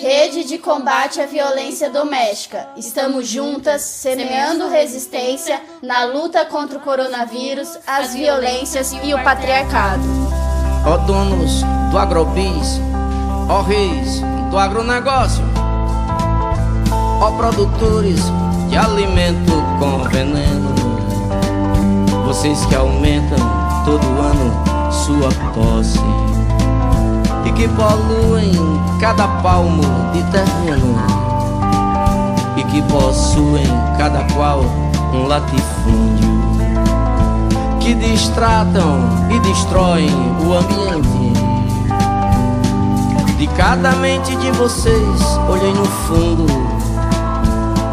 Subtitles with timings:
[0.00, 2.68] Rede de combate à violência doméstica.
[2.74, 10.02] Estamos juntas, semeando resistência na luta contra o coronavírus, as violências e o patriarcado.
[10.86, 12.80] Ó donos do agrobis,
[13.46, 15.44] ó reis do agronegócio,
[17.20, 18.20] ó produtores
[18.70, 20.74] de alimento com veneno,
[22.26, 23.36] vocês que aumentam
[23.84, 26.39] todo ano sua posse
[27.44, 28.52] e que poluem
[29.00, 29.82] cada palmo
[30.12, 30.96] de terreno
[32.56, 34.60] e que possuem cada qual
[35.12, 36.40] um latifúndio
[37.80, 39.00] que distratam
[39.30, 40.10] e destroem
[40.46, 41.40] o ambiente.
[43.38, 46.46] De cada mente de vocês olhei no fundo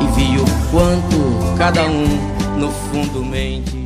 [0.01, 3.76] e vi o quanto cada um no fundo mente.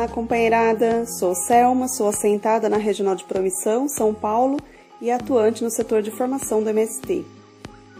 [0.00, 1.04] Olá, companheirada.
[1.04, 4.56] Sou Selma, sou assentada na Regional de Promissão, São Paulo
[4.98, 7.22] e atuante no setor de formação do MST.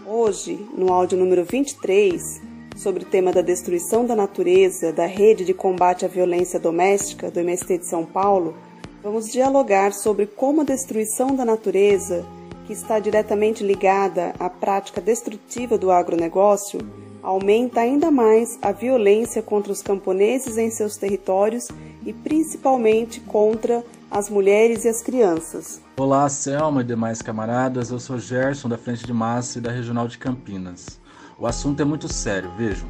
[0.03, 2.41] Hoje, no áudio número 23,
[2.75, 7.39] sobre o tema da destruição da natureza da rede de combate à violência doméstica do
[7.39, 8.55] MST de São Paulo,
[9.03, 12.25] vamos dialogar sobre como a destruição da natureza,
[12.65, 16.79] que está diretamente ligada à prática destrutiva do agronegócio,
[17.21, 21.67] aumenta ainda mais a violência contra os camponeses em seus territórios
[22.05, 25.81] e principalmente contra as mulheres e as crianças.
[25.97, 27.91] Olá, Selma e demais camaradas.
[27.91, 30.99] Eu sou Gerson, da Frente de Massa e da Regional de Campinas.
[31.37, 32.87] O assunto é muito sério, vejam.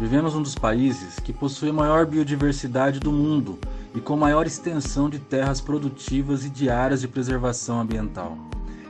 [0.00, 3.58] Vivemos um dos países que possui a maior biodiversidade do mundo
[3.94, 8.36] e com maior extensão de terras produtivas e de áreas de preservação ambiental.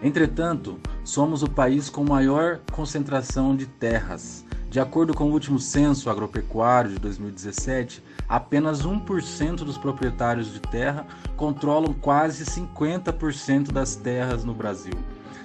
[0.03, 4.45] Entretanto, somos o país com maior concentração de terras.
[4.75, 11.07] De acordo com o último censo agropecuário de 2017, apenas 1% dos proprietários de terra
[11.37, 14.95] controlam quase 50% das terras no Brasil.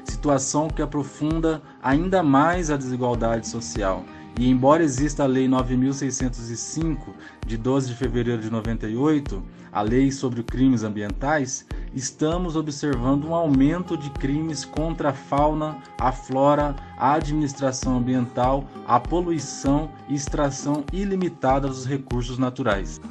[0.04, 4.04] Situação que aprofunda ainda mais a desigualdade social.
[4.40, 7.14] E embora exista a Lei 9605
[7.46, 13.98] de 12 de fevereiro de 98, a Lei sobre crimes ambientais, estamos observando um aumento
[13.98, 21.68] de crimes contra a fauna, a flora, a administração ambiental, a poluição e extração ilimitada
[21.68, 23.02] dos recursos naturais.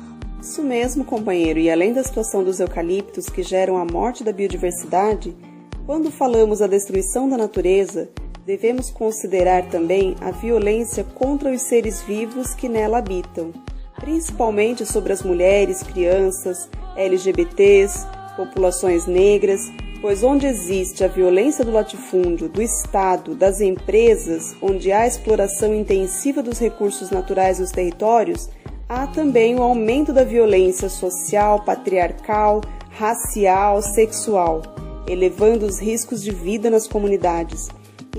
[0.41, 5.37] Isso mesmo, companheiro, e além da situação dos eucaliptos que geram a morte da biodiversidade,
[5.85, 8.09] quando falamos da destruição da natureza,
[8.49, 13.53] devemos considerar também a violência contra os seres vivos que nela habitam,
[13.97, 16.67] principalmente sobre as mulheres, crianças,
[16.97, 18.07] LGBTs,
[18.39, 19.61] populações negras,
[20.01, 26.43] pois onde existe a violência do latifúndio, do Estado, das empresas, onde há exploração intensiva
[26.43, 28.49] dos recursos naturais nos territórios,
[28.89, 34.63] há também o aumento da violência social, patriarcal, racial, sexual,
[35.07, 37.69] elevando os riscos de vida nas comunidades.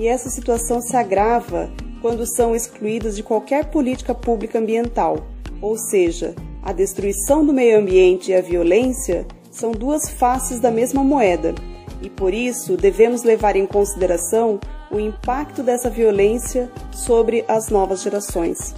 [0.00, 5.26] E essa situação se agrava quando são excluídas de qualquer política pública ambiental,
[5.60, 11.04] ou seja, a destruição do meio ambiente e a violência são duas faces da mesma
[11.04, 11.54] moeda
[12.00, 14.58] e por isso devemos levar em consideração
[14.90, 18.74] o impacto dessa violência sobre as novas gerações.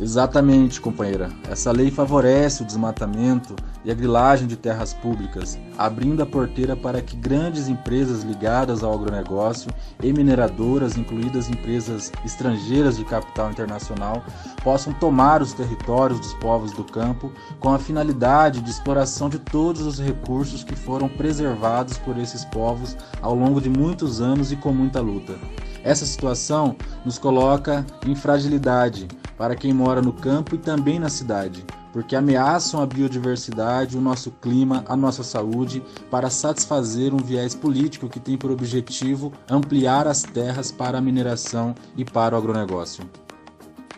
[0.00, 1.28] Exatamente, companheira.
[1.46, 7.02] Essa lei favorece o desmatamento e a grilagem de terras públicas, abrindo a porteira para
[7.02, 9.70] que grandes empresas ligadas ao agronegócio
[10.02, 14.24] e mineradoras, incluídas empresas estrangeiras de capital internacional,
[14.64, 19.82] possam tomar os territórios dos povos do campo com a finalidade de exploração de todos
[19.82, 24.72] os recursos que foram preservados por esses povos ao longo de muitos anos e com
[24.72, 25.34] muita luta.
[25.82, 29.08] Essa situação nos coloca em fragilidade
[29.40, 31.64] para quem mora no campo e também na cidade,
[31.94, 38.06] porque ameaçam a biodiversidade, o nosso clima, a nossa saúde, para satisfazer um viés político
[38.06, 43.02] que tem por objetivo ampliar as terras para a mineração e para o agronegócio.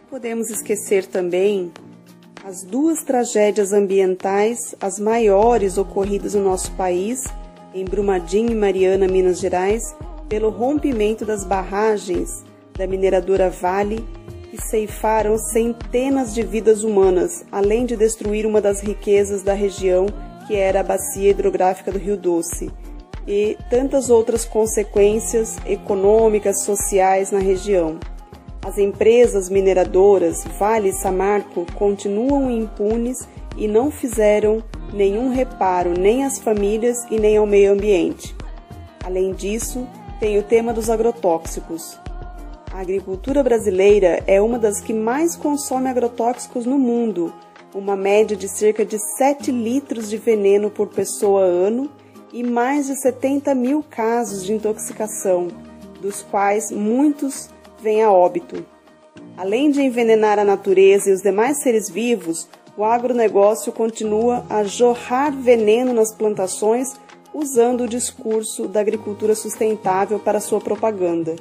[0.09, 1.73] Podemos esquecer também
[2.45, 7.25] as duas tragédias ambientais, as maiores ocorridas no nosso país,
[7.75, 9.83] em Brumadinho e Mariana, Minas Gerais,
[10.29, 12.45] pelo rompimento das barragens
[12.79, 14.07] da mineradora Vale
[14.53, 20.05] que ceifaram centenas de vidas humanas, além de destruir uma das riquezas da região,
[20.47, 22.71] que era a bacia hidrográfica do Rio Doce,
[23.27, 27.99] e tantas outras consequências econômicas, sociais na região.
[28.63, 33.27] As empresas mineradoras Vale e Samarco continuam impunes
[33.57, 34.63] e não fizeram
[34.93, 38.37] nenhum reparo nem às famílias e nem ao meio ambiente.
[39.03, 39.89] Além disso,
[40.21, 42.02] tem o tema dos agrotóxicos.
[42.73, 47.31] A agricultura brasileira é uma das que mais consome agrotóxicos no mundo,
[47.75, 51.91] uma média de cerca de 7 litros de veneno por pessoa ano
[52.33, 55.49] e mais de 70 mil casos de intoxicação,
[56.01, 57.51] dos quais muitos
[57.83, 58.65] vêm a óbito.
[59.37, 65.31] Além de envenenar a natureza e os demais seres vivos, o agronegócio continua a jorrar
[65.31, 66.89] veneno nas plantações
[67.35, 71.37] usando o discurso da agricultura sustentável para sua propaganda.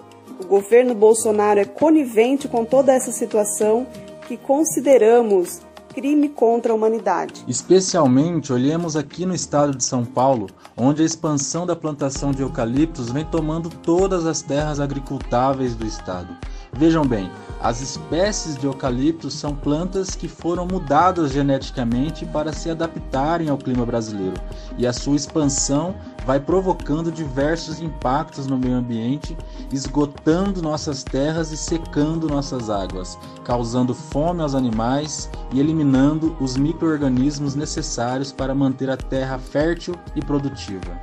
[0.51, 3.87] Governo Bolsonaro é conivente com toda essa situação
[4.27, 5.61] que consideramos
[5.93, 7.45] crime contra a humanidade.
[7.47, 13.09] Especialmente, olhemos aqui no estado de São Paulo, onde a expansão da plantação de eucaliptos
[13.09, 16.35] vem tomando todas as terras agricultáveis do estado.
[16.73, 17.29] Vejam bem,
[17.59, 23.85] as espécies de eucaliptos são plantas que foram mudadas geneticamente para se adaptarem ao clima
[23.85, 24.33] brasileiro,
[24.77, 25.93] e a sua expansão
[26.25, 29.37] vai provocando diversos impactos no meio ambiente,
[29.71, 37.53] esgotando nossas terras e secando nossas águas, causando fome aos animais e eliminando os micro-organismos
[37.53, 40.99] necessários para manter a terra fértil e produtiva.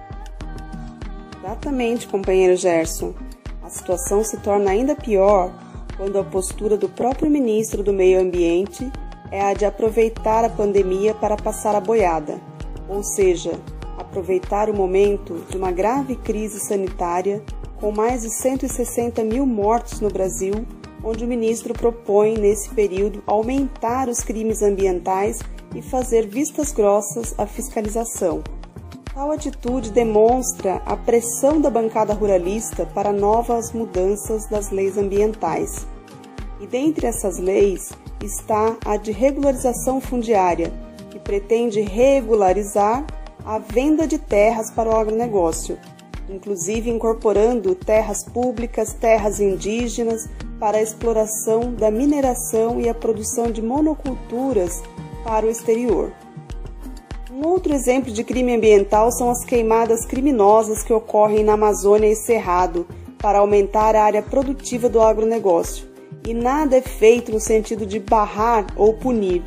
[1.40, 3.14] Exatamente, companheiro Gerson.
[3.68, 5.52] A situação se torna ainda pior
[5.94, 8.90] quando a postura do próprio ministro do Meio Ambiente
[9.30, 12.40] é a de aproveitar a pandemia para passar a boiada,
[12.88, 13.60] ou seja,
[13.98, 17.42] aproveitar o momento de uma grave crise sanitária
[17.78, 20.66] com mais de 160 mil mortos no Brasil,
[21.04, 25.40] onde o ministro propõe, nesse período, aumentar os crimes ambientais
[25.74, 28.42] e fazer vistas grossas à fiscalização.
[29.18, 35.88] Tal atitude demonstra a pressão da bancada ruralista para novas mudanças das leis ambientais.
[36.60, 37.90] E dentre essas leis
[38.22, 40.72] está a de regularização fundiária,
[41.10, 43.04] que pretende regularizar
[43.44, 45.76] a venda de terras para o agronegócio,
[46.28, 50.28] inclusive incorporando terras públicas, terras indígenas
[50.60, 54.80] para a exploração da mineração e a produção de monoculturas
[55.24, 56.12] para o exterior.
[57.40, 62.16] Um outro exemplo de crime ambiental são as queimadas criminosas que ocorrem na Amazônia e
[62.16, 62.84] Cerrado
[63.16, 65.86] para aumentar a área produtiva do agronegócio.
[66.26, 69.44] E nada é feito no sentido de barrar ou punir.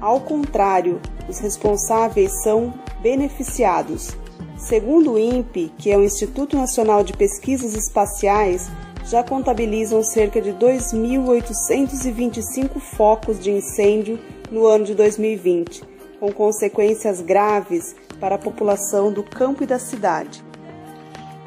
[0.00, 4.16] Ao contrário, os responsáveis são beneficiados.
[4.56, 8.68] Segundo o INPE, que é o Instituto Nacional de Pesquisas Espaciais,
[9.04, 14.18] já contabilizam cerca de 2.825 focos de incêndio
[14.50, 20.44] no ano de 2020, com consequências graves para a população do campo e da cidade.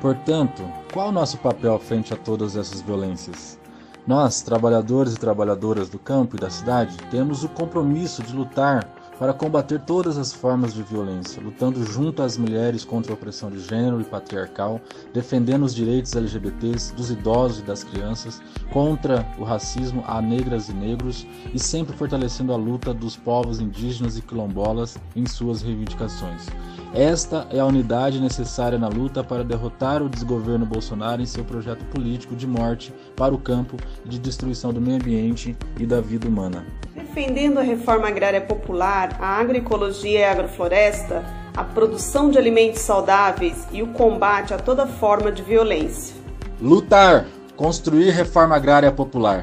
[0.02, 3.58] Portanto, qual o nosso papel frente a todas essas violências?
[4.06, 8.86] Nós, trabalhadores e trabalhadoras do campo e da cidade, temos o compromisso de lutar
[9.24, 13.62] para combater todas as formas de violência, lutando junto às mulheres contra a opressão de
[13.62, 14.82] gênero e patriarcal,
[15.14, 18.42] defendendo os direitos LGBTs, dos idosos e das crianças,
[18.74, 24.18] contra o racismo a negras e negros e sempre fortalecendo a luta dos povos indígenas
[24.18, 26.48] e quilombolas em suas reivindicações.
[26.94, 31.86] Esta é a unidade necessária na luta para derrotar o desgoverno Bolsonaro em seu projeto
[31.86, 36.28] político de morte para o campo e de destruição do meio ambiente e da vida
[36.28, 36.66] humana.
[37.14, 41.24] Defendendo a reforma agrária popular, a agroecologia e a agrofloresta,
[41.56, 46.16] a produção de alimentos saudáveis e o combate a toda forma de violência.
[46.60, 47.28] Lutar!
[47.56, 49.42] Construir reforma agrária popular.